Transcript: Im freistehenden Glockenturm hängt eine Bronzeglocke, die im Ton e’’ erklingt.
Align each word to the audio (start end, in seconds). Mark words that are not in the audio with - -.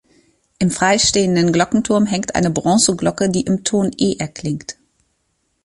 Im 0.57 0.71
freistehenden 0.71 1.53
Glockenturm 1.53 2.07
hängt 2.07 2.33
eine 2.33 2.49
Bronzeglocke, 2.49 3.29
die 3.29 3.41
im 3.41 3.63
Ton 3.63 3.91
e’’ 3.99 4.15
erklingt. 4.17 4.77